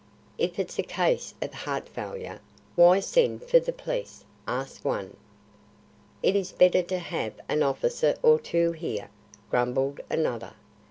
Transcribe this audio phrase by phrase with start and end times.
[0.39, 2.39] "If it's a case of heart failure,
[2.75, 5.15] why send for the police?" asked one.
[6.23, 9.11] "It is better to have an officer or two here,"
[9.51, 10.53] grumbled another.